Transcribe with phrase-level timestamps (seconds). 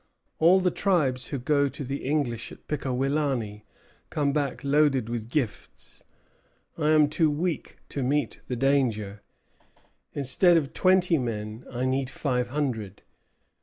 [0.39, 3.65] All the tribes who go to the English at Pickawillany
[4.09, 6.03] come back loaded with gifts.
[6.75, 9.21] I am too weak to meet the danger.
[10.15, 13.03] Instead of twenty men, I need five hundred....